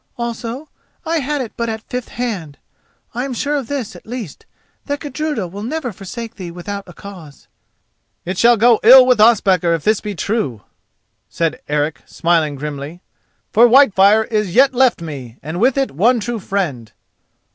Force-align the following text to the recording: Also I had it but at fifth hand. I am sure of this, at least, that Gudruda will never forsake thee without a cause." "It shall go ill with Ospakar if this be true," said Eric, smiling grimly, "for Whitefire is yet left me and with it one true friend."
Also 0.17 0.67
I 1.05 1.19
had 1.19 1.41
it 1.41 1.53
but 1.55 1.69
at 1.69 1.83
fifth 1.83 2.07
hand. 2.07 2.57
I 3.13 3.23
am 3.23 3.35
sure 3.35 3.55
of 3.55 3.67
this, 3.67 3.95
at 3.95 4.03
least, 4.07 4.47
that 4.87 4.99
Gudruda 4.99 5.47
will 5.47 5.61
never 5.61 5.93
forsake 5.93 6.37
thee 6.37 6.49
without 6.49 6.83
a 6.87 6.93
cause." 6.93 7.47
"It 8.25 8.35
shall 8.39 8.57
go 8.57 8.79
ill 8.81 9.05
with 9.05 9.21
Ospakar 9.21 9.75
if 9.75 9.83
this 9.83 10.01
be 10.01 10.15
true," 10.15 10.63
said 11.29 11.61
Eric, 11.67 12.01
smiling 12.07 12.55
grimly, 12.55 13.03
"for 13.53 13.67
Whitefire 13.67 14.23
is 14.23 14.55
yet 14.55 14.73
left 14.73 15.01
me 15.03 15.37
and 15.43 15.59
with 15.59 15.77
it 15.77 15.91
one 15.91 16.19
true 16.19 16.39
friend." 16.39 16.91